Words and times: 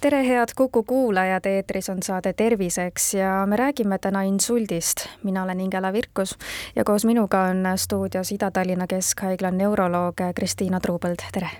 tere, 0.00 0.20
head 0.28 0.52
Kuku 0.56 0.82
kuulajad, 0.82 1.46
eetris 1.46 1.88
on 1.90 2.02
saade 2.02 2.32
Terviseks 2.32 3.14
ja 3.14 3.46
me 3.46 3.56
räägime 3.56 3.98
täna 3.98 4.22
insuldist. 4.22 5.06
mina 5.22 5.42
olen 5.42 5.60
Ingela 5.60 5.92
Virkus 5.92 6.36
ja 6.76 6.84
koos 6.84 7.04
minuga 7.04 7.42
on 7.42 7.64
stuudios 7.76 8.32
Ida-Tallinna 8.32 8.86
Keskhaigla 8.86 9.50
neuroloog 9.50 10.14
Kristiina 10.34 10.80
Truubõld, 10.80 11.24
tere! 11.32 11.50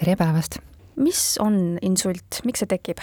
tere 0.00 0.16
päevast! 0.16 0.58
mis 0.96 1.36
on 1.40 1.78
insult, 1.82 2.40
miks 2.44 2.64
see 2.64 2.66
tekib? 2.66 2.98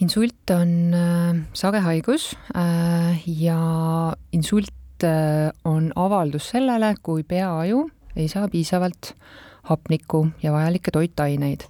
insult 0.00 0.50
on 0.50 0.94
äh, 0.94 1.42
sage 1.52 1.78
haigus 1.78 2.36
äh, 2.56 3.22
ja 3.26 4.12
insult 4.32 5.04
äh, 5.04 5.52
on 5.64 5.92
avaldus 5.96 6.50
sellele, 6.50 6.94
kui 7.02 7.22
peaaju 7.22 7.88
ei 8.16 8.28
saa 8.28 8.48
piisavalt 8.48 9.14
hapnikku 9.62 10.26
ja 10.42 10.52
vajalikke 10.52 10.90
toitaineid 10.90 11.68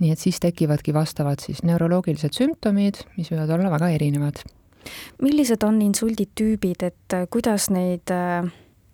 nii 0.00 0.14
et 0.14 0.20
siis 0.20 0.40
tekivadki 0.40 0.94
vastavad 0.96 1.42
siis 1.44 1.62
neuroloogilised 1.66 2.34
sümptomid, 2.36 3.02
mis 3.18 3.30
võivad 3.32 3.52
olla 3.56 3.70
väga 3.72 3.90
erinevad. 3.96 4.42
millised 5.20 5.62
on 5.62 5.80
insulditüübid, 5.84 6.82
et 6.82 7.14
äh, 7.14 7.26
kuidas 7.30 7.70
neid 7.70 8.10
äh, 8.10 8.48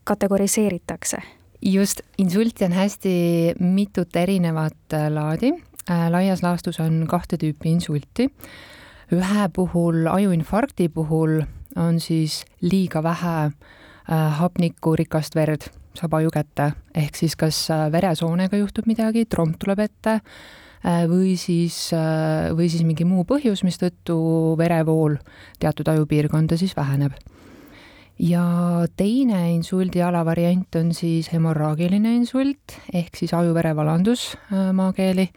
kategoriseeritakse? 0.05 1.23
just, 1.63 2.01
insulti 2.19 2.65
on 2.65 2.73
hästi 2.73 3.15
mitut 3.59 4.17
erinevat 4.17 4.93
äh, 4.93 5.09
laadi. 5.11 5.53
laias 6.11 6.43
laastus 6.43 6.81
on 6.81 7.07
kahte 7.09 7.37
tüüpi 7.37 7.71
insulti. 7.71 8.31
ühe 9.13 9.49
puhul, 9.55 10.07
ajuinfarkti 10.11 10.89
puhul 10.89 11.43
on 11.77 12.01
siis 12.01 12.45
liiga 12.61 13.03
vähe 13.03 13.51
hapnikurikast 14.39 15.35
verd 15.35 15.67
saab 15.97 16.15
aju 16.15 16.31
kätte, 16.31 16.73
ehk 16.95 17.17
siis 17.17 17.37
kas 17.37 17.69
veresoonega 17.93 18.57
juhtub 18.57 18.87
midagi, 18.87 19.25
tromp 19.25 19.57
tuleb 19.59 19.79
ette 19.79 20.21
või 20.85 21.37
siis, 21.41 21.93
äh, 21.97 22.51
või 22.57 22.69
siis 22.71 22.85
mingi 22.87 23.07
muu 23.09 23.25
põhjus, 23.29 23.65
mistõttu 23.67 24.19
verevool 24.59 25.17
teatud 25.59 25.89
ajupiirkonda 25.89 26.57
siis 26.57 26.77
väheneb. 26.77 27.13
ja 28.19 28.87
teine 28.97 29.53
insuldi 29.53 30.01
alavariant 30.01 30.77
on 30.77 30.95
siis 30.97 31.29
hemorraagiline 31.29 32.15
insult 32.17 32.79
ehk 32.95 33.17
siis 33.17 33.35
aju-verevalandus 33.37 34.37
äh, 34.37 34.73
maakeeli 34.73 35.29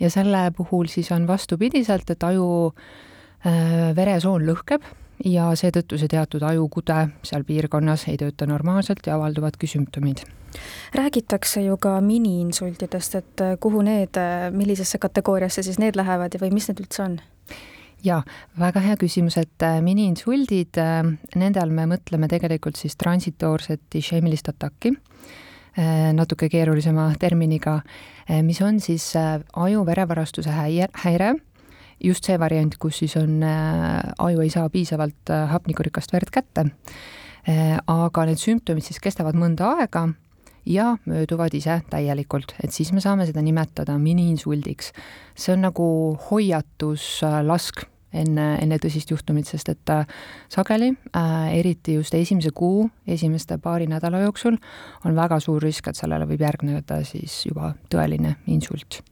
ja 0.00 0.10
selle 0.10 0.50
puhul 0.56 0.86
siis 0.88 1.12
on 1.12 1.26
vastupidiselt, 1.26 2.10
et 2.10 2.22
aju 2.24 2.72
veresoon 3.94 4.40
lõhkeb 4.48 4.80
ja 5.24 5.50
seetõttu 5.56 5.98
see 5.98 6.08
teatud 6.08 6.42
ajukude 6.42 7.08
seal 7.22 7.44
piirkonnas 7.44 8.08
ei 8.08 8.16
tööta 8.20 8.46
normaalselt 8.50 9.06
ja 9.06 9.14
avalduvadki 9.18 9.70
sümptomid 9.70 10.24
räägitakse 10.94 11.62
ju 11.62 11.76
ka 11.76 12.00
miniinsultidest, 12.00 13.14
et 13.14 13.40
äh, 13.40 13.56
kuhu 13.60 13.82
need, 13.82 14.16
äh, 14.16 14.50
millisesse 14.50 14.98
kategooriasse 14.98 15.62
siis 15.62 15.78
need 15.78 15.96
lähevad 15.96 16.34
ja 16.34 16.40
või 16.42 16.52
mis 16.54 16.68
need 16.70 16.82
üldse 16.84 17.02
on? 17.04 17.16
jaa, 18.04 18.20
väga 18.60 18.82
hea 18.84 18.96
küsimus, 19.00 19.38
et 19.40 19.64
äh, 19.64 19.80
miniinsuldid, 19.82 20.80
nende 21.34 21.60
all 21.62 21.72
me 21.72 21.86
mõtleme 21.88 22.28
tegelikult 22.28 22.76
siis 22.76 22.98
transitoorset 23.00 23.96
išeemilist 24.00 24.50
ataki, 24.52 24.92
natuke 26.14 26.46
keerulisema 26.46 27.08
terminiga, 27.18 27.80
mis 28.46 28.60
on 28.62 28.76
siis 28.78 29.08
aju-verevarastuse 29.16 30.52
häire, 30.54 30.86
häire, 31.02 31.32
just 32.04 32.28
see 32.28 32.38
variant, 32.40 32.76
kus 32.78 33.02
siis 33.02 33.16
on, 33.20 33.40
aju 33.42 34.44
ei 34.44 34.50
saa 34.52 34.68
piisavalt 34.72 35.32
hapnikurikast 35.50 36.12
verd 36.12 36.30
kätte. 36.34 36.68
aga 37.86 38.24
need 38.24 38.40
sümptomid 38.40 38.84
siis 38.86 39.00
kestavad 39.04 39.36
mõnda 39.36 39.74
aega 39.78 40.06
ja 40.66 40.96
mööduvad 41.04 41.54
ise 41.54 41.80
täielikult, 41.90 42.54
et 42.64 42.72
siis 42.72 42.92
me 42.92 43.00
saame 43.04 43.26
seda 43.28 43.42
nimetada 43.44 43.98
miniinsuldiks. 43.98 44.92
see 45.34 45.52
on 45.52 45.60
nagu 45.66 46.18
hoiatuslask 46.30 47.84
enne, 48.14 48.46
enne 48.62 48.78
tõsist 48.82 49.10
juhtumit, 49.10 49.48
sest 49.50 49.68
et 49.68 49.92
äh, 49.92 50.06
sageli 50.52 50.92
äh,, 51.16 51.48
eriti 51.58 51.98
just 51.98 52.14
esimese 52.14 52.50
kuu, 52.54 52.88
esimeste 53.06 53.58
paari 53.58 53.86
nädala 53.90 54.22
jooksul, 54.24 54.58
on 55.04 55.16
väga 55.16 55.40
suur 55.40 55.62
risk, 55.62 55.88
et 55.88 55.96
sellele 55.98 56.28
võib 56.30 56.46
järgneda 56.46 57.02
siis 57.04 57.44
juba 57.48 57.74
tõeline 57.92 58.38
insult 58.46 59.02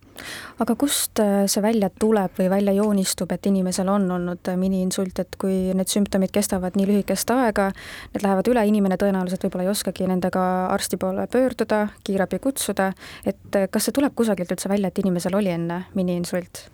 aga 0.63 0.77
kust 0.79 1.21
äh, 1.23 1.45
see 1.51 1.63
välja 1.65 1.91
tuleb 1.91 2.37
või 2.39 2.49
välja 2.53 2.75
joonistub, 2.77 3.33
et 3.35 3.47
inimesel 3.49 3.91
on 3.93 4.09
olnud 4.17 4.51
äh, 4.51 4.59
miniinsult, 4.59 5.19
et 5.23 5.39
kui 5.41 5.73
need 5.77 5.91
sümptomid 5.91 6.33
kestavad 6.35 6.77
nii 6.79 6.89
lühikest 6.89 7.31
aega, 7.35 7.71
need 8.15 8.25
lähevad 8.25 8.51
üle, 8.53 8.65
inimene 8.69 8.99
tõenäoliselt 9.01 9.47
võib-olla 9.47 9.69
ei 9.69 9.73
oskagi 9.73 10.09
nendega 10.11 10.45
arsti 10.73 10.99
poole 11.01 11.27
pöörduda, 11.31 11.85
kiirabi 12.05 12.43
kutsuda, 12.43 12.93
et 13.27 13.59
äh, 13.59 13.69
kas 13.73 13.89
see 13.89 13.97
tuleb 13.97 14.17
kusagilt 14.19 14.53
üldse 14.55 14.71
välja, 14.73 14.93
et 14.93 15.03
inimesel 15.03 15.39
oli 15.39 15.55
enne 15.55 15.85
miniinsult? 15.99 16.67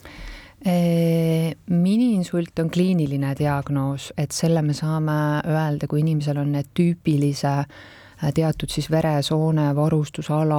Miniinsult 0.58 2.58
on 2.58 2.70
kliiniline 2.74 3.28
diagnoos, 3.38 4.08
et 4.18 4.34
selle 4.34 4.58
me 4.66 4.74
saame 4.74 5.14
öelda, 5.46 5.86
kui 5.86 6.00
inimesel 6.02 6.40
on 6.42 6.50
need 6.56 6.72
tüüpilise 6.74 7.52
teatud 8.34 8.72
siis 8.72 8.88
veresoone 8.90 9.68
varustusala 9.76 10.58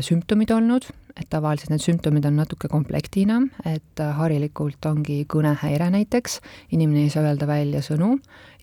sümptomid 0.00 0.54
olnud 0.56 0.88
et 1.16 1.28
tavaliselt 1.32 1.72
need 1.72 1.82
sümptomid 1.84 2.26
on 2.28 2.36
natuke 2.40 2.68
komplektina, 2.68 3.40
et 3.64 4.02
äh, 4.02 4.12
harilikult 4.18 4.84
ongi 4.88 5.22
kõnehäire 5.30 5.88
näiteks, 5.94 6.40
inimene 6.76 7.06
ei 7.06 7.12
saa 7.12 7.24
öelda 7.26 7.48
välja 7.48 7.82
sõnu 7.84 8.16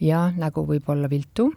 ja 0.03 0.27
nägu 0.37 0.65
võib 0.69 0.89
olla 0.93 1.09
viltu, 1.09 1.49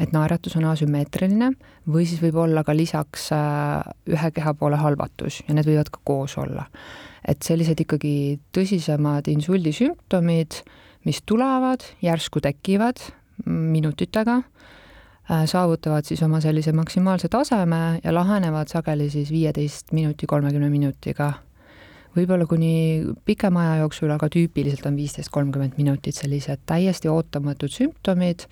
et 0.00 0.14
naeratus 0.14 0.56
on 0.56 0.68
asümmeetriline 0.70 1.50
või 1.90 2.06
siis 2.08 2.22
võib 2.22 2.38
olla 2.44 2.64
ka 2.64 2.76
lisaks 2.76 3.30
äh, 3.36 3.80
ühe 4.10 4.30
keha 4.36 4.54
poole 4.58 4.78
halvatus 4.80 5.42
ja 5.46 5.56
need 5.56 5.68
võivad 5.68 5.90
ka 5.92 6.02
koos 6.04 6.38
olla. 6.40 6.68
et 7.26 7.42
sellised 7.44 7.80
ikkagi 7.82 8.40
tõsisemad 8.54 9.26
insuldi 9.28 9.74
sümptomid, 9.76 10.62
mis 11.04 11.20
tulevad, 11.26 11.84
järsku 12.02 12.40
tekivad 12.40 13.02
minutitega 13.46 14.40
saavutavad 15.46 16.04
siis 16.04 16.22
oma 16.22 16.40
sellise 16.40 16.72
maksimaalse 16.72 17.28
taseme 17.28 18.00
ja 18.04 18.14
lahenevad 18.14 18.68
sageli 18.68 19.10
siis 19.10 19.30
viieteist 19.30 19.92
minuti, 19.92 20.26
kolmekümne 20.26 20.70
minutiga. 20.70 21.32
võib-olla 22.16 22.46
kuni 22.50 23.06
pikema 23.24 23.60
aja 23.62 23.76
jooksul, 23.84 24.10
aga 24.10 24.26
tüüpiliselt 24.26 24.86
on 24.88 24.96
viisteist, 24.98 25.30
kolmkümmend 25.30 25.76
minutit 25.78 26.16
sellised 26.18 26.58
täiesti 26.66 27.08
ootamatud 27.08 27.70
sümptomid, 27.70 28.48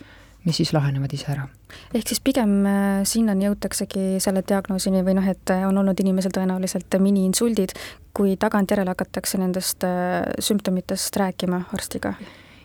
mis 0.47 0.61
siis 0.61 0.71
lahenevad 0.73 1.13
ise 1.13 1.33
ära. 1.35 1.49
ehk 1.95 2.09
siis 2.09 2.21
pigem 2.23 2.67
äh, 2.67 3.03
sinnani 3.05 3.49
jõutaksegi 3.49 4.23
selle 4.23 4.45
diagnoosini 4.47 5.03
või 5.03 5.19
noh, 5.19 5.27
et 5.27 5.51
on 5.67 5.79
olnud 5.83 6.01
inimesel 6.01 6.31
tõenäoliselt 6.37 7.01
miniinsuldid, 7.03 7.75
kui 8.15 8.37
tagantjärele 8.37 8.95
hakatakse 8.95 9.39
nendest 9.43 9.83
äh, 9.85 10.23
sümptomitest 10.39 11.17
rääkima 11.17 11.65
arstiga 11.75 12.15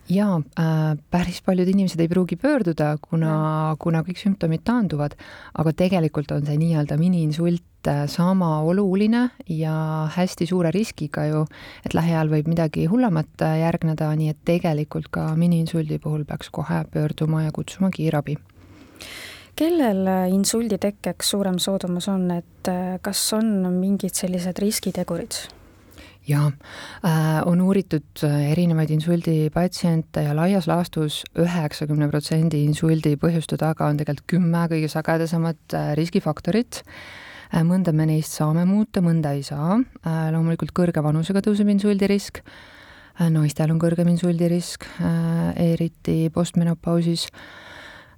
jaa 0.10 0.40
äh,, 0.60 0.96
päris 1.12 1.42
paljud 1.46 1.68
inimesed 1.68 2.00
ei 2.00 2.10
pruugi 2.12 2.36
pöörduda, 2.40 2.98
kuna, 3.02 3.76
kuna 3.80 4.04
kõik 4.04 4.20
sümptomid 4.20 4.64
taanduvad, 4.68 5.16
aga 5.60 5.74
tegelikult 5.84 6.34
on 6.36 6.46
see 6.48 6.58
nii-öelda 6.60 6.98
miniinsult 7.00 7.88
äh, 7.88 8.04
sama 8.12 8.58
oluline 8.68 9.30
ja 9.48 9.76
hästi 10.16 10.48
suure 10.50 10.74
riskiga 10.76 11.28
ju, 11.30 11.46
et 11.86 11.96
lähiajal 11.96 12.34
võib 12.34 12.52
midagi 12.52 12.88
hullemat 12.92 13.46
äh, 13.46 13.60
järgneda, 13.64 14.12
nii 14.20 14.34
et 14.34 14.44
tegelikult 14.46 15.08
ka 15.14 15.30
miniinsuldi 15.40 16.02
puhul 16.04 16.28
peaks 16.28 16.52
kohe 16.52 16.84
pöörduma 16.92 17.46
ja 17.48 17.56
kutsuma 17.56 17.92
kiirabi 17.94 18.38
kellel 19.56 20.08
äh, 20.10 20.30
insuldi 20.34 20.80
tekkeks 20.82 21.36
suurem 21.36 21.60
soodumus 21.62 22.10
on, 22.12 22.30
et 22.42 22.72
kas 23.04 23.28
on 23.38 23.70
mingid 23.80 24.16
sellised 24.18 24.60
riskitegurid? 24.60 25.44
Jaa 26.28 26.48
äh,, 27.04 27.42
on 27.46 27.62
uuritud 27.62 28.24
äh, 28.24 28.52
erinevaid 28.52 28.92
insuldipatsiente 28.96 30.24
ja 30.28 30.36
laias 30.36 30.68
laastus 30.72 31.24
üheksakümne 31.40 32.08
protsendi 32.12 32.64
insuldi 32.64 33.16
põhjuste 33.20 33.60
taga 33.60 33.90
on 33.92 34.00
tegelikult 34.00 34.30
kümme 34.36 34.64
kõige 34.72 34.90
sagedasemat 34.92 35.76
äh, 35.76 35.92
riskifaktorit. 36.00 36.84
Äh,. 37.54 37.64
mõnda 37.68 37.94
me 37.94 38.08
neist 38.10 38.38
saame 38.40 38.66
muuta, 38.70 39.04
mõnda 39.04 39.36
ei 39.36 39.44
saa. 39.44 39.80
Äh,. 40.06 40.30
loomulikult 40.36 40.72
kõrge 40.76 41.04
vanusega 41.04 41.44
tõuseb 41.44 41.70
insuldirisk. 41.76 42.40
Äh,, 43.20 43.30
naistel 43.34 43.76
on 43.76 43.82
kõrgem 43.84 44.14
insuldirisk 44.16 44.88
äh,, 45.02 45.52
eriti 45.74 46.30
postmenopausis. 46.34 47.28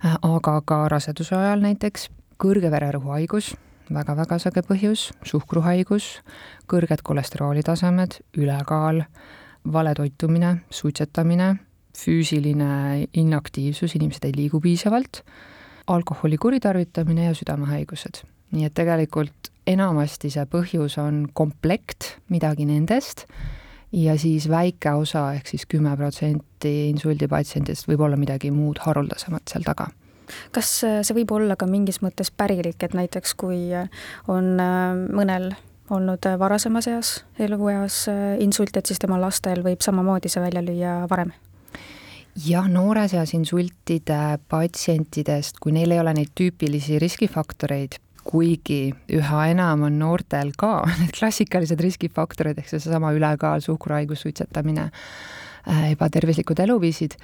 Äh,, 0.06 0.20
aga 0.22 0.60
ka 0.62 0.86
raseduse 0.94 1.38
ajal 1.40 1.66
näiteks, 1.66 2.12
kõrge 2.38 2.70
vererõhu 2.70 3.16
haigus 3.16 3.56
väga-väga 3.94 4.38
sage 4.42 4.64
põhjus, 4.66 5.10
suhkruhaigus, 5.26 6.20
kõrged 6.72 7.04
kolesterolitasemed, 7.06 8.20
ülekaal, 8.38 9.04
vale 9.72 9.94
toitumine, 9.98 10.60
suitsetamine, 10.70 11.56
füüsiline 11.96 13.08
inaktiivsus, 13.14 13.96
inimesed 13.96 14.28
ei 14.28 14.36
liigu 14.36 14.62
piisavalt, 14.62 15.24
alkoholi 15.88 16.38
kuritarvitamine 16.38 17.30
ja 17.30 17.36
südamehaigused. 17.38 18.24
nii 18.56 18.64
et 18.64 18.74
tegelikult 18.78 19.50
enamasti 19.68 20.30
see 20.32 20.46
põhjus 20.48 20.96
on 21.02 21.26
komplekt 21.34 22.16
midagi 22.30 22.66
nendest 22.70 23.26
ja 23.92 24.16
siis 24.22 24.48
väike 24.50 24.94
osa 24.96 25.34
ehk 25.34 25.50
siis 25.50 25.66
kümme 25.66 25.96
protsenti 25.98 26.74
insuldipatsientidest 26.92 27.90
võib 27.90 28.06
olla 28.06 28.18
midagi 28.18 28.52
muud 28.52 28.80
haruldasemat 28.86 29.50
seal 29.50 29.66
taga 29.66 29.90
kas 30.56 30.72
see 30.82 31.16
võib 31.20 31.32
olla 31.36 31.56
ka 31.60 31.68
mingis 31.70 32.02
mõttes 32.06 32.32
pärilik, 32.32 32.78
et 32.84 32.94
näiteks 32.98 33.36
kui 33.40 33.70
on 34.32 34.54
mõnel 34.56 35.52
olnud 35.94 36.26
varasemas 36.40 36.88
eas, 36.90 37.16
elueas 37.40 38.06
insult, 38.42 38.78
et 38.78 38.86
siis 38.86 39.02
tema 39.02 39.20
lastel 39.22 39.62
võib 39.66 39.84
samamoodi 39.86 40.32
see 40.32 40.44
välja 40.44 40.64
lüüa 40.66 41.02
varem? 41.10 41.34
jah, 42.36 42.68
noores 42.68 43.14
eas 43.16 43.32
insultide 43.36 44.40
patsientidest, 44.52 45.62
kui 45.64 45.72
neil 45.76 45.94
ei 45.96 46.02
ole 46.02 46.16
neid 46.18 46.34
tüüpilisi 46.36 47.00
riskifaktoreid, 47.00 47.96
kuigi 48.26 48.90
üha 49.16 49.46
enam 49.54 49.86
on 49.88 50.00
noortel 50.02 50.52
ka 50.58 50.82
need 51.00 51.16
klassikalised 51.16 51.82
riskifaktorid, 51.86 52.60
ehk 52.60 52.74
seesama 52.74 53.14
ülekaal, 53.16 53.64
suhkruhaigus, 53.64 54.26
suitsetamine, 54.26 54.90
äh, 54.90 55.46
ebatervislikud 55.66 56.60
eluviisid, 56.66 57.16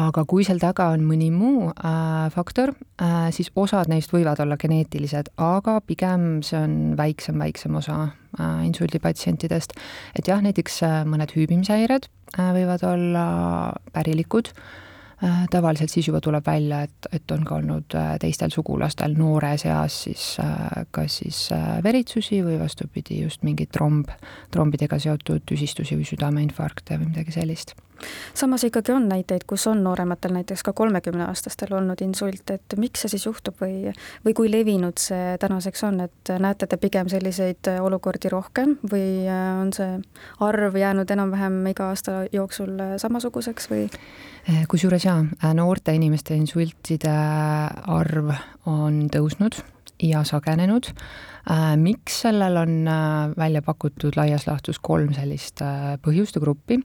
aga 0.00 0.24
kui 0.26 0.42
seal 0.46 0.58
taga 0.58 0.88
on 0.94 1.04
mõni 1.06 1.30
muu 1.30 1.68
äh, 1.70 2.26
faktor 2.34 2.74
äh,, 2.98 3.30
siis 3.34 3.52
osad 3.54 3.90
neist 3.92 4.10
võivad 4.14 4.40
olla 4.42 4.58
geneetilised, 4.60 5.30
aga 5.36 5.78
pigem 5.86 6.42
see 6.42 6.58
on 6.58 6.76
väiksem, 6.98 7.38
väiksem 7.38 7.78
osa 7.78 8.00
äh, 8.40 8.66
insuldipatsientidest. 8.66 9.78
et 10.18 10.28
jah, 10.28 10.42
näiteks 10.42 10.82
äh, 10.82 11.00
mõned 11.06 11.36
hüübimishäired 11.36 12.10
Äh, 12.34 12.50
võivad 12.50 12.82
olla 12.82 13.24
pärilikud, 13.94 14.48
äh, 14.50 14.62
tavaliselt 15.50 15.92
siis 15.92 16.08
juba 16.08 16.20
tuleb 16.24 16.46
välja, 16.46 16.82
et, 16.88 17.08
et 17.12 17.34
on 17.34 17.44
ka 17.46 17.58
olnud 17.60 17.96
äh, 17.98 18.14
teistel 18.20 18.52
sugulastel 18.54 19.16
noores 19.18 19.66
eas 19.68 20.02
siis 20.06 20.26
kas 20.94 21.20
siis 21.22 21.40
veritsusi 21.84 22.42
või 22.44 22.58
vastupidi, 22.60 23.22
just 23.22 23.42
mingeid 23.46 23.72
tromb, 23.74 24.10
trombidega 24.54 24.98
seotud 25.00 25.46
tüsistusi 25.48 25.98
või 25.98 26.08
südameinfarkte 26.08 26.98
või 27.00 27.12
midagi 27.12 27.36
sellist 27.36 27.74
samas 28.34 28.64
ikkagi 28.64 28.92
on 28.92 29.08
näiteid, 29.08 29.46
kus 29.46 29.66
on 29.70 29.82
noorematel, 29.84 30.34
näiteks 30.36 30.62
ka 30.62 30.72
kolmekümneaastastel 30.72 31.74
olnud 31.74 32.00
insult, 32.04 32.50
et 32.50 32.76
miks 32.76 33.04
see 33.04 33.14
siis 33.14 33.26
juhtub 33.26 33.60
või, 33.60 33.92
või 34.24 34.34
kui 34.36 34.50
levinud 34.50 35.00
see 35.00 35.36
tänaseks 35.40 35.84
on, 35.88 36.00
et 36.08 36.34
näete 36.38 36.66
te 36.66 36.78
pigem 36.80 37.08
selliseid 37.12 37.70
olukordi 37.80 38.32
rohkem 38.32 38.76
või 38.90 39.26
äh, 39.28 39.44
on 39.60 39.72
see 39.76 39.98
arv 40.44 40.76
jäänud 40.78 41.10
enam-vähem 41.10 41.60
iga 41.72 41.90
aasta 41.92 42.22
jooksul 42.32 42.76
samasuguseks 43.00 43.70
või? 43.70 43.86
Eh, 44.44 44.64
kusjuures 44.68 45.06
jaa, 45.06 45.22
noorte 45.56 45.94
inimeste 45.96 46.36
insultide 46.36 47.12
arv 47.88 48.34
on 48.68 49.06
tõusnud 49.12 49.56
ja 50.02 50.24
sagenenud. 50.24 50.90
Äh, 51.50 51.76
miks 51.80 52.20
sellel 52.24 52.56
on 52.60 52.88
äh, 52.88 53.32
välja 53.36 53.62
pakutud 53.62 54.16
laias 54.16 54.46
laastus 54.48 54.80
kolm 54.82 55.12
sellist 55.16 55.62
põhjuste 56.04 56.40
gruppi 56.42 56.80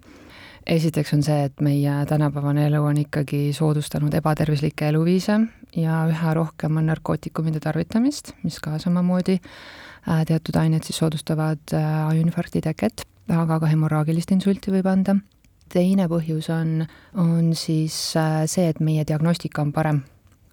esiteks 0.68 1.14
on 1.14 1.24
see, 1.24 1.46
et 1.48 1.62
meie 1.64 1.94
tänapäevane 2.10 2.68
elu 2.68 2.82
on 2.84 2.98
ikkagi 3.02 3.50
soodustanud 3.56 4.14
ebatervislikke 4.20 4.90
eluviise 4.92 5.40
ja 5.76 6.04
üha 6.10 6.34
rohkem 6.38 6.78
on 6.78 6.90
narkootikumide 6.90 7.62
tarvitamist, 7.64 8.34
mis 8.44 8.60
ka 8.64 8.78
samamoodi 8.82 9.40
äh, 9.40 10.24
teatud 10.28 10.60
ained 10.60 10.86
siis 10.86 11.02
soodustavad 11.02 11.74
äh, 11.74 11.90
ajuinfarkti 12.10 12.62
teket, 12.66 13.06
aga 13.30 13.60
ka 13.60 13.72
hemorraagilist 13.72 14.32
insulti 14.36 14.74
võib 14.74 14.90
anda. 14.90 15.20
teine 15.70 16.08
põhjus 16.10 16.50
on, 16.50 16.86
on 17.14 17.52
siis 17.54 18.16
äh, 18.18 18.46
see, 18.50 18.70
et 18.70 18.80
meie 18.80 19.06
diagnostika 19.06 19.62
on 19.62 19.74
parem. 19.74 20.04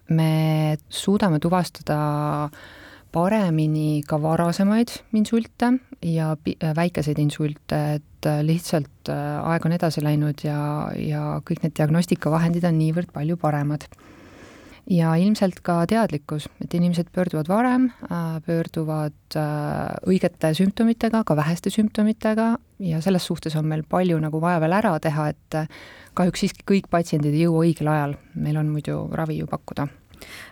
me 0.09 0.77
suudame 0.89 1.39
tuvastada 1.39 2.49
paremini 3.11 4.01
ka 4.07 4.19
varasemaid 4.21 4.91
insulte 5.17 5.71
ja 6.05 6.33
väikeseid 6.75 7.19
insulte, 7.21 7.79
et 7.97 8.29
lihtsalt 8.45 9.11
äh, 9.11 9.39
aeg 9.51 9.65
on 9.65 9.75
edasi 9.77 10.03
läinud 10.03 10.43
ja, 10.45 10.59
ja 10.99 11.23
kõik 11.45 11.63
need 11.63 11.75
diagnostikavahendid 11.77 12.67
on 12.67 12.77
niivõrd 12.79 13.11
palju 13.13 13.37
paremad. 13.41 13.87
ja 14.87 15.15
ilmselt 15.19 15.59
ka 15.59 15.81
teadlikkus, 15.83 16.45
et 16.63 16.73
inimesed 16.73 17.09
pöörduvad 17.11 17.49
varem, 17.51 17.89
äh, 18.07 18.39
pöörduvad 18.45 19.35
äh, 19.35 19.97
õigete 20.07 20.53
sümptomitega, 20.55 21.23
ka 21.27 21.35
väheste 21.35 21.69
sümptomitega 21.69 22.55
ja 22.79 23.01
selles 23.01 23.25
suhtes 23.27 23.55
on 23.55 23.67
meil 23.67 23.83
palju 23.83 24.19
nagu 24.19 24.41
vaja 24.41 24.61
veel 24.63 24.77
ära 24.79 24.97
teha, 24.99 25.29
et 25.29 25.61
kahjuks 26.13 26.45
siiski 26.45 26.67
kõik 26.67 26.89
patsiendid 26.89 27.35
ei 27.35 27.47
jõua 27.47 27.65
õigel 27.67 27.91
ajal, 27.91 28.19
meil 28.35 28.57
on 28.57 28.71
muidu 28.71 29.07
ravi 29.11 29.41
ju 29.41 29.47
pakkuda 29.47 29.89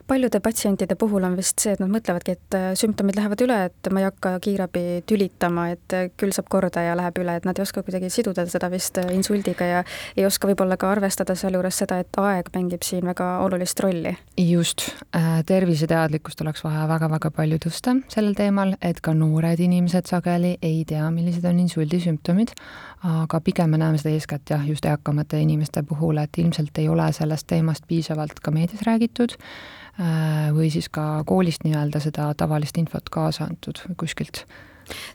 paljude 0.08 0.40
patsientide 0.40 0.96
puhul 0.96 1.24
on 1.24 1.36
vist 1.38 1.60
see, 1.62 1.74
et 1.74 1.82
nad 1.82 1.90
mõtlevadki, 1.90 2.36
et 2.36 2.58
äh, 2.58 2.66
sümptomid 2.78 3.18
lähevad 3.18 3.42
üle, 3.42 3.58
et 3.70 3.90
ma 3.94 4.02
ei 4.02 4.08
hakka 4.08 4.36
kiirabi 4.44 4.84
tülitama, 5.10 5.70
et 5.74 5.96
äh, 5.98 6.10
küll 6.20 6.34
saab 6.36 6.50
korda 6.54 6.84
ja 6.86 6.94
läheb 6.98 7.18
üle, 7.24 7.38
et 7.40 7.48
nad 7.48 7.58
ei 7.58 7.66
oska 7.66 7.82
kuidagi 7.86 8.12
siduda 8.14 8.46
seda 8.50 8.70
vist 8.74 9.00
äh, 9.02 9.10
insuldiga 9.16 9.66
ja 9.66 9.84
ei 10.16 10.28
oska 10.28 10.50
võib-olla 10.52 10.78
ka 10.82 10.92
arvestada 10.94 11.36
sealjuures 11.38 11.82
seda, 11.82 11.98
et 12.04 12.22
aeg 12.22 12.52
mängib 12.54 12.86
siin 12.86 13.06
väga 13.10 13.30
olulist 13.46 13.82
rolli. 13.82 14.14
just, 14.38 14.88
terviseteadlikkust 15.46 16.42
oleks 16.46 16.64
vaja 16.64 16.86
väga-väga 16.90 17.32
palju 17.34 17.60
tõsta 17.66 17.96
sellel 18.14 18.38
teemal, 18.38 18.76
et 18.82 19.02
ka 19.02 19.14
noored 19.18 19.60
inimesed 19.60 20.06
sageli 20.10 20.56
ei 20.62 20.84
tea, 20.86 21.08
millised 21.12 21.46
on 21.50 21.64
insuldi 21.66 22.00
sümptomid, 22.04 22.54
aga 23.06 23.42
pigem 23.42 23.74
me 23.74 23.82
näeme 23.82 23.98
seda 24.02 24.14
eeskätt 24.14 24.54
jah, 24.54 24.62
just 24.70 24.86
eakamate 24.86 25.40
inimeste 25.42 25.82
puhul, 25.88 26.22
et 26.22 26.38
ilmselt 26.42 26.78
ei 26.82 26.90
ole 26.90 27.10
sellest 27.16 27.48
teemast 27.50 27.88
piisavalt 27.90 28.40
ka 28.44 28.54
meedias 28.54 28.86
räägitud 28.86 29.34
või 30.56 30.68
siis 30.74 30.90
ka 30.92 31.24
koolist 31.28 31.64
nii-öelda 31.64 32.02
seda 32.04 32.34
tavalist 32.38 32.78
infot 32.78 33.10
kaasa 33.10 33.46
antud 33.48 33.80
kuskilt. 33.98 34.44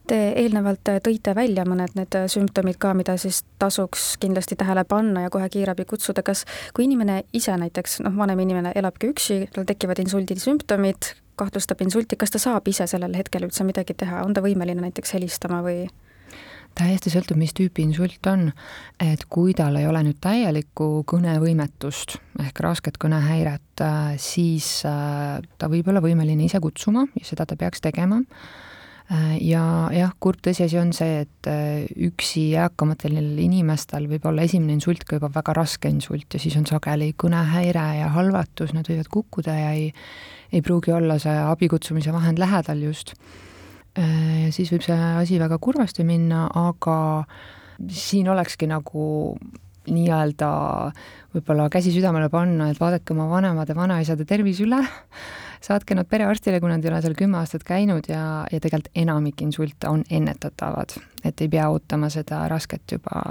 Te 0.08 0.16
eelnevalt 0.40 0.88
tõite 1.04 1.34
välja 1.37 1.64
mõned 1.69 1.94
need 1.94 2.16
sümptomid 2.32 2.78
ka, 2.82 2.94
mida 2.96 3.14
siis 3.20 3.42
tasuks 3.60 4.16
kindlasti 4.22 4.56
tähele 4.58 4.84
panna 4.88 5.26
ja 5.26 5.31
kohe 5.31 5.48
kiirabi 5.52 5.84
kutsuda, 5.87 6.25
kas 6.26 6.44
kui 6.75 6.88
inimene 6.88 7.22
ise 7.37 7.54
näiteks, 7.60 8.00
noh, 8.06 8.16
vanem 8.16 8.40
inimene 8.42 8.72
elabki 8.75 9.12
üksi, 9.12 9.40
tal 9.54 9.69
tekivad 9.69 10.02
insuldi 10.02 10.38
sümptomid, 10.40 11.12
kahtlustab 11.38 11.84
insulti, 11.84 12.19
kas 12.19 12.34
ta 12.34 12.43
saab 12.43 12.66
ise 12.69 12.88
sellel 12.90 13.14
hetkel 13.16 13.46
üldse 13.46 13.64
midagi 13.69 13.94
teha, 13.94 14.25
on 14.25 14.34
ta 14.34 14.43
võimeline 14.44 14.88
näiteks 14.88 15.14
helistama 15.16 15.62
või? 15.66 15.84
Täiesti 16.78 17.11
sõltub, 17.12 17.38
mis 17.40 17.52
tüüpi 17.56 17.84
insult 17.84 18.26
on. 18.31 18.50
et 19.00 19.25
kui 19.28 19.55
tal 19.56 19.76
ei 19.81 19.87
ole 19.88 20.02
nüüd 20.06 20.19
täielikku 20.22 21.05
kõnevõimetust 21.08 22.19
ehk 22.44 22.62
rasket 22.64 22.99
kõnehäiret, 23.00 23.82
äh, 23.84 24.17
siis 24.20 24.82
äh, 24.88 25.38
ta 25.58 25.69
võib 25.72 25.88
olla 25.90 26.02
võimeline 26.05 26.46
ise 26.46 26.61
kutsuma 26.61 27.06
ja 27.17 27.25
seda 27.26 27.46
ta 27.46 27.56
peaks 27.61 27.82
tegema. 27.84 28.20
Äh, 29.11 29.37
ja 29.43 29.64
jah, 29.94 30.14
kurb 30.22 30.40
tõsiasi 30.44 30.78
on 30.81 30.94
see, 30.96 31.27
et 31.27 31.50
üksi 32.10 32.50
eakamatel 32.55 33.19
inimestel 33.19 34.08
võib 34.10 34.31
olla 34.31 34.46
esimene 34.46 34.79
insult 34.79 35.05
ka 35.05 35.19
juba 35.19 35.32
väga 35.34 35.56
raske 35.60 35.91
insult 35.91 36.34
ja 36.34 36.41
siis 36.43 36.56
on 36.60 36.69
sageli 36.70 37.12
kõnehäire 37.19 37.86
ja 38.00 38.10
halvatus, 38.17 38.74
nad 38.77 38.89
võivad 38.89 39.10
kukkuda 39.12 39.58
ja 39.58 39.70
ei, 39.77 39.93
ei 40.53 40.65
pruugi 40.65 40.94
olla 40.96 41.19
see 41.22 41.36
abikutsumise 41.44 42.15
vahend 42.15 42.41
lähedal 42.43 42.89
just 42.89 43.17
siis 43.94 44.70
võib 44.70 44.85
see 44.87 44.97
asi 44.97 45.41
väga 45.41 45.59
kurvasti 45.59 46.05
minna, 46.06 46.47
aga 46.55 47.25
siin 47.91 48.29
olekski 48.31 48.69
nagu 48.70 49.37
nii-öelda 49.91 50.49
võib-olla 51.35 51.69
käsi 51.73 51.93
südamele 51.94 52.29
panna, 52.31 52.69
et 52.70 52.81
vaadake 52.81 53.15
oma 53.15 53.27
vanemade, 53.31 53.75
vanaisade 53.75 54.27
tervis 54.29 54.61
üle, 54.63 54.79
saatke 55.65 55.97
nad 55.97 56.09
perearstile, 56.11 56.61
kui 56.61 56.70
nad 56.70 56.85
ei 56.85 56.93
ole 56.93 57.01
seal 57.03 57.17
kümme 57.19 57.41
aastat 57.41 57.65
käinud 57.67 58.06
ja, 58.11 58.44
ja 58.53 58.61
tegelikult 58.61 58.93
enamik 59.03 59.43
insulte 59.43 59.91
on 59.91 60.05
ennetatavad, 60.11 60.94
et 61.25 61.41
ei 61.41 61.51
pea 61.51 61.69
ootama 61.73 62.13
seda 62.13 62.44
rasket 62.53 62.97
juba 62.99 63.25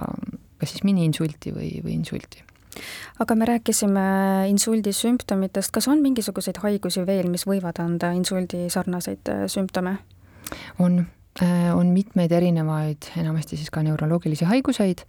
kas 0.60 0.76
siis 0.76 0.84
miniinsulti 0.84 1.54
või, 1.56 1.72
või 1.84 1.96
insulti. 1.96 2.44
Aga 3.20 3.36
me 3.36 3.48
rääkisime 3.50 4.04
insuldi 4.52 4.92
sümptomitest, 4.96 5.72
kas 5.76 5.88
on 5.92 6.04
mingisuguseid 6.04 6.60
haigusi 6.64 7.04
veel, 7.08 7.28
mis 7.32 7.48
võivad 7.50 7.80
anda 7.82 8.12
insuldi 8.16 8.68
sarnaseid 8.72 9.32
äh, 9.32 9.46
sümptome? 9.52 9.98
On, 10.80 11.06
äh, 11.42 11.76
on 11.76 11.94
mitmeid 11.94 12.32
erinevaid, 12.32 13.12
enamasti 13.18 13.58
siis 13.58 13.72
ka 13.74 13.84
neuroloogilisi 13.86 14.48
haiguseid, 14.50 15.06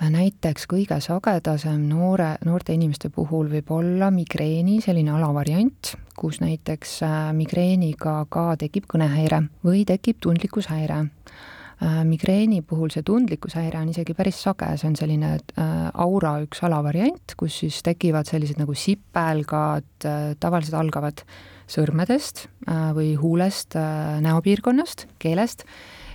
äh, 0.00 0.10
näiteks 0.12 0.66
kõige 0.70 1.00
sagedasem 1.04 1.86
noore, 1.88 2.34
noorte 2.44 2.74
inimeste 2.76 3.10
puhul 3.14 3.50
võib 3.52 3.72
olla 3.76 4.10
migreeni 4.14 4.80
selline 4.84 5.14
alavariant, 5.16 5.94
kus 6.18 6.40
näiteks 6.44 7.00
äh, 7.06 7.20
migreeniga 7.36 8.24
ka 8.28 8.52
tekib 8.60 8.88
kõnehäire 8.90 9.44
või 9.66 9.86
tekib 9.88 10.22
tundlikkushäire. 10.24 11.06
Migreeni 11.80 12.58
puhul 12.60 12.90
see 12.92 13.00
tundlikkushäire 13.08 13.78
on 13.80 13.88
isegi 13.88 14.12
päris 14.12 14.36
sage, 14.44 14.66
see 14.76 14.90
on 14.90 14.98
selline 15.00 15.30
aura 16.04 16.34
üks 16.44 16.60
alavariant, 16.68 17.32
kus 17.40 17.56
siis 17.62 17.78
tekivad 17.80 18.28
sellised 18.28 18.60
nagu 18.60 18.74
sipelgad, 18.76 19.88
tavaliselt 20.44 20.76
algavad 20.76 21.24
sõrmedest 21.70 22.46
äh, 22.46 22.90
või 22.96 23.14
huulest, 23.20 23.76
äh, 23.78 24.18
näopiirkonnast, 24.24 25.06
keelest 25.22 25.66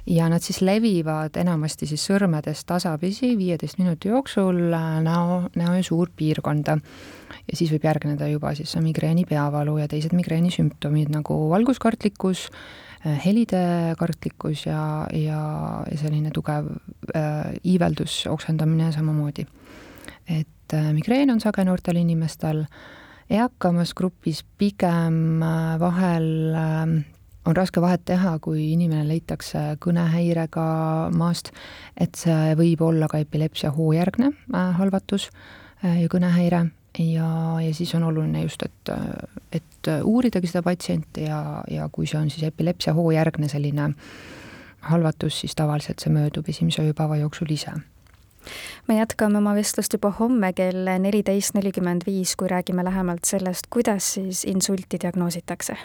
ja 0.05 0.27
nad 0.29 0.43
siis 0.45 0.61
levivad 0.61 1.37
enamasti 1.41 1.87
siis 1.89 2.03
sõrmedest 2.05 2.67
tasapisi 2.69 3.31
viieteist 3.37 3.79
minuti 3.81 4.11
jooksul 4.11 4.59
näo, 5.03 5.39
näo 5.55 5.73
ja 5.73 5.83
suurpiirkonda. 5.83 6.77
ja 7.51 7.57
siis 7.57 7.71
võib 7.73 7.87
järgneda 7.89 8.27
juba 8.29 8.53
siis 8.55 8.75
migreeni 8.81 9.25
peavalu 9.25 9.77
ja 9.77 9.87
teised 9.87 10.13
migreeni 10.13 10.51
sümptomid 10.53 11.09
nagu 11.09 11.49
valguskartlikkus, 11.49 12.49
helidekartlikkus 13.25 14.65
ja, 14.65 15.07
ja, 15.13 15.41
ja 15.91 15.97
selline 15.97 16.31
tugev 16.33 16.69
äh, 17.15 17.53
iiveldus, 17.63 18.25
oksendamine 18.29 18.91
samamoodi. 18.91 19.45
et 20.27 20.73
äh, 20.73 20.93
migreen 20.93 21.31
on 21.31 21.41
sage 21.41 21.65
noortel 21.65 22.01
inimestel, 22.01 22.65
eakamas 23.29 23.93
grupis 23.97 24.43
pigem 24.57 25.43
äh, 25.43 25.79
vahel 25.79 26.55
äh, 26.55 26.95
on 27.45 27.55
raske 27.55 27.81
vahet 27.81 28.05
teha, 28.05 28.37
kui 28.43 28.71
inimene 28.73 29.05
leitakse 29.07 29.75
kõnehäirega 29.83 30.65
maast, 31.15 31.51
et 31.97 32.17
see 32.17 32.55
võib 32.57 32.81
olla 32.85 33.09
ka 33.11 33.21
epilepsia 33.21 33.71
hoojärgne 33.75 34.31
äh, 34.31 34.73
halvatus 34.79 35.29
äh, 35.83 36.01
ja 36.03 36.09
kõnehäire. 36.11 36.65
Ja, 36.95 37.27
ja 37.59 37.73
siis 37.75 37.89
on 37.97 38.05
oluline 38.07 38.45
just, 38.45 38.61
et, 38.63 38.91
et 39.51 39.87
uuridagi 40.07 40.47
seda 40.47 40.61
patsienti 40.63 41.25
ja, 41.25 41.41
ja 41.67 41.89
kui 41.91 42.07
see 42.07 42.21
on 42.21 42.29
siis 42.31 42.45
epilepsia 42.47 42.93
hoojärgne 42.95 43.49
selline 43.51 43.89
halvatus, 44.87 45.41
siis 45.41 45.57
tavaliselt 45.59 45.99
see 45.99 46.13
möödub 46.15 46.47
esimese 46.47 46.85
ööpäeva 46.87 47.19
jooksul 47.19 47.51
ise 47.51 47.73
me 48.87 48.99
jätkame 48.99 49.37
oma 49.37 49.55
vestlust 49.55 49.93
juba 49.93 50.13
homme 50.19 50.53
kell 50.53 50.89
neliteist 50.99 51.53
nelikümmend 51.53 52.05
viis, 52.05 52.35
kui 52.35 52.47
räägime 52.47 52.83
lähemalt 52.83 53.25
sellest, 53.25 53.67
kuidas 53.69 54.13
siis 54.13 54.45
insulti 54.45 54.97
diagnoositakse 55.01 55.77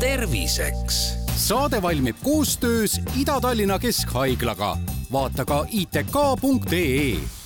terviseks. 0.00 1.14
saade 1.36 1.82
valmib 1.82 2.16
koostöös 2.24 3.00
Ida-Tallinna 3.20 3.78
Keskhaiglaga. 3.78 4.76
vaata 5.12 5.44
ka 5.44 5.66
itk.ee 5.70 7.45